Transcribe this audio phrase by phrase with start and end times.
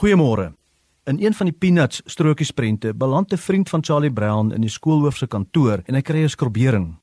[0.00, 0.54] Goeiemôre.
[1.04, 5.16] In een van die Peanuts strokiesprente beland 'n vriend van Charlie Brown in die skoolhoof
[5.16, 6.96] se kantoor en hy kry 'n skrobbering.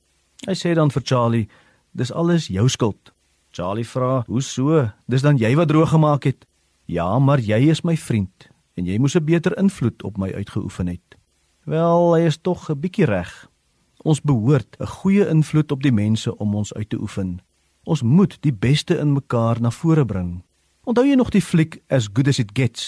[0.46, 1.48] Hy sê dan vir Charlie:
[1.92, 3.12] "Dis alles jou skuld."
[3.50, 4.90] Charlie vra: "Hoe so?
[5.06, 6.46] Dis dan jy wat droog gemaak het?"
[6.84, 10.86] "Ja, maar jy is my vriend en jy moes 'n beter invloed op my uitgeoefen
[10.86, 11.16] het."
[11.64, 13.48] Wel, hy is tog 'n bietjie reg.
[14.02, 17.40] Ons behoort 'n goeie invloed op die mense om ons uit te oefen.
[17.84, 20.42] Ons moet die beste in mekaar na vore bring.
[20.88, 22.84] Onthou jy nog die fliek As Good As It Gets?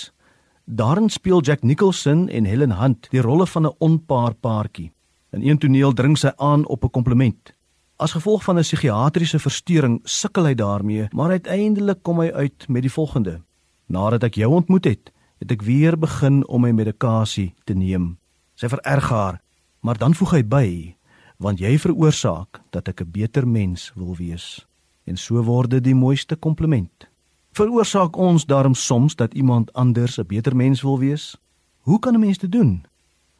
[0.65, 4.93] Daarin speel Jack Nicholson en Helen Hunt die rolle van 'n onpaar paartjie.
[5.37, 7.53] In een toneel dring sy aan op 'n kompliment.
[7.97, 12.83] As gevolg van 'n psigiatriese verstoring sukkel hy daarmee, maar uiteindelik kom hy uit met
[12.83, 13.43] die volgende:
[13.87, 18.19] Nadat ek jou ontmoet het, het ek weer begin om my medikasie te neem.
[18.55, 19.41] Sy vererg haar,
[19.81, 20.97] maar dan voeg hy by:
[21.37, 24.67] Want jy veroorsaak dat ek 'n beter mens wil wees.
[25.05, 27.10] En so word dit die mooiste kompliment
[27.53, 31.37] veroorsaak ons daarom soms dat iemand anders 'n beter mens wil wees?
[31.81, 32.85] Hoe kan 'n mens dit doen?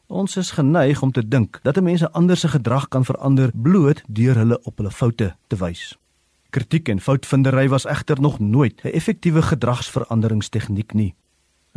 [0.07, 3.51] Ons is geneig om te dink dat 'n mens 'n ander se gedrag kan verander
[3.53, 5.97] bloot deur hulle op hulle foute te wys.
[6.49, 11.15] Kritiek en foutvindery was egter nog nooit 'n effektiewe gedragsveranderingstegniek nie.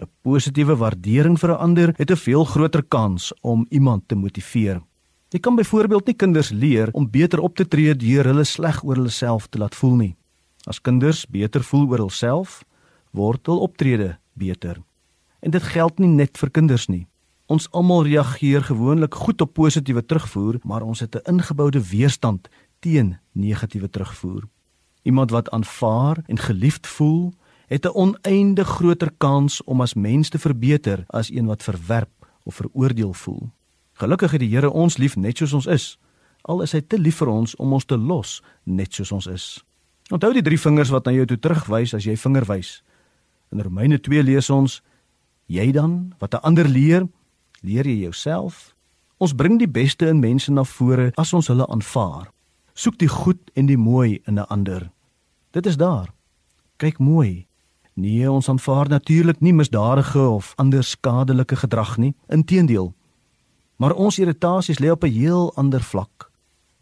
[0.03, 4.83] 'n Positiewe waardering vir 'n ander het 'n veel groter kans om iemand te motiveer.
[5.29, 8.95] Jy kan byvoorbeeld nie kinders leer om beter op te tree deur hulle sleg oor
[8.97, 10.17] hulle self te laat voel nie.
[10.65, 12.63] As kinders beter voel oor hulself,
[13.13, 14.81] word hul optrede beter.
[15.41, 17.07] En dit geld nie net vir kinders nie.
[17.53, 22.49] Ons almal reageer gewoonlik goed op positiewe terugvoer, maar ons het 'n ingeboude weerstand
[22.81, 24.49] teen negatiewe terugvoer.
[25.03, 27.33] Iemand wat aanvaar en geliefd voel,
[27.67, 32.55] het 'n oneindig groter kans om as mens te verbeter as een wat verwerp of
[32.55, 33.51] veroordeel voel.
[33.93, 35.99] Gelukkig het die Here ons lief net soos ons is,
[36.43, 39.65] al is hy te lief vir ons om ons te los net soos ons is.
[40.13, 42.83] Onthou die drie vingers wat na jou toe terugwys as jy vinger wys.
[43.53, 44.83] In Romeine 2 lees ons:
[45.47, 47.09] Jy dan wat 'n ander leer,
[47.63, 48.75] leer jy jouself.
[49.17, 52.31] Ons bring die beste in mense na vore as ons hulle aanvaar.
[52.75, 54.91] Soek die goed en die mooi in 'n ander.
[55.51, 56.13] Dit is daar.
[56.77, 57.47] Kyk mooi.
[57.95, 62.15] Nee, ons aanvaar natuurlik nie misdadige of ander skadelike gedrag nie.
[62.29, 62.95] Inteendeel.
[63.77, 66.31] Maar ons irritasies lê op 'n heel ander vlak.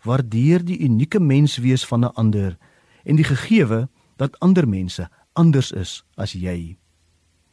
[0.02, 2.58] Waardeer die unieke menswees van 'n ander
[3.04, 6.76] en die gegewe dat ander mense anders is as jy.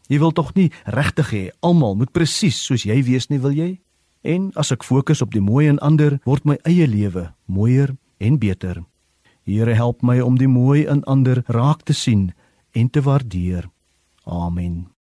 [0.10, 3.80] Jy wil tog nie regtig hê almal moet presies soos jy wees nie, wil jy?
[4.26, 8.40] En as ek fokus op die mooi in ander, word my eie lewe mooier en
[8.42, 8.84] beter.
[9.48, 12.32] Here help my om die mooi in ander raak te sien
[12.76, 13.70] en te waardeer.
[14.26, 14.99] Amen.